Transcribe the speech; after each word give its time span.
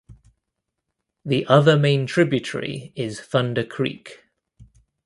The 1.23 1.45
other 1.45 1.77
main 1.77 2.07
tributary 2.07 2.91
is 2.95 3.21
Thunder 3.21 3.63
Creek. 3.63 4.23